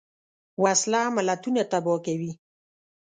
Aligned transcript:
وسله 0.63 1.01
ملتونه 1.15 1.61
تباه 1.71 1.99
کوي 2.05 2.31